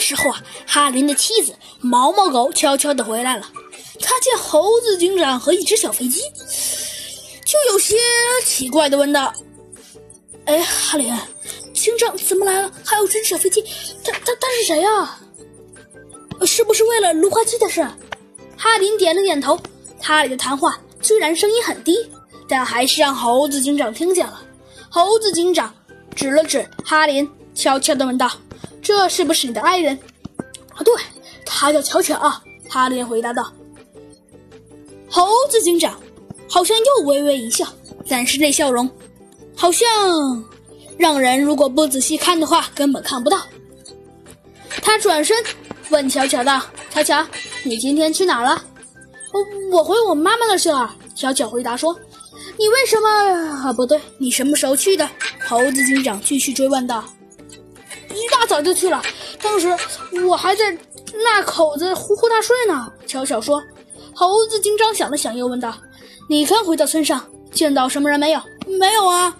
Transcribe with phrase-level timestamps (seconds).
[0.00, 3.46] 时候啊，哈林的妻子毛毛狗悄悄地回来了。
[4.00, 6.22] 他见猴子警长和一只小飞机，
[7.44, 7.96] 就有些
[8.44, 9.32] 奇怪地问道
[10.46, 11.14] ：“哎，哈林，
[11.74, 12.72] 警长怎么来了？
[12.84, 13.62] 还有只小飞机，
[14.02, 15.20] 他他他是谁啊？
[16.46, 17.86] 是不是为了芦花鸡的事？”
[18.56, 19.60] 哈林点了点头。
[20.02, 21.94] 他俩的谈话虽然声音很低，
[22.48, 24.42] 但还是让猴子警长听见了。
[24.88, 25.74] 猴子警长
[26.16, 28.30] 指了指哈林，悄悄地问道
[28.82, 29.98] ：“这是不是你的爱人
[30.74, 30.94] ？”“啊，对，
[31.44, 32.18] 他叫巧巧。”
[32.68, 33.52] 哈林回答道。
[35.08, 36.00] 猴子警长
[36.48, 37.66] 好像又微微一笑，
[38.08, 38.88] 但是那笑容
[39.56, 39.88] 好像
[40.96, 43.40] 让人如果不仔细看的话根本看不到。
[44.82, 45.36] 他转身
[45.90, 47.26] 问巧巧道：“巧巧，
[47.64, 48.64] 你今天去哪了
[49.34, 51.98] ？”“我我回我妈妈那去了。”巧巧回答说。
[52.56, 53.08] “你为什么？
[53.08, 55.08] 啊，不对，你什么时候去的？”
[55.48, 57.04] 猴子警长继续追问道。
[58.50, 59.00] “早就去了，
[59.40, 59.68] 当时
[60.28, 60.76] 我还在
[61.12, 63.62] 那口子呼呼大睡呢。”巧巧说。
[64.12, 65.72] 猴子警长想了想，又问道
[66.28, 68.40] ：“你刚回到村上，见到什么人没有
[68.78, 69.34] ？”“没有啊。”